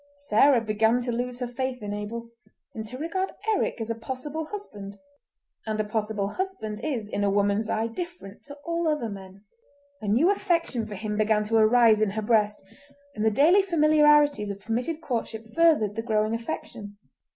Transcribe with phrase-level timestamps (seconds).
[0.17, 2.29] Sarah began to lose her faith in Abel
[2.73, 4.97] and to regard Eric as a possible husband;
[5.67, 9.43] and a possible husband is in a woman's eye different to all other men.
[10.01, 12.63] A new affection for him began to arise in her breast,
[13.13, 16.97] and the daily familiarities of permitted courtship furthered the growing affection.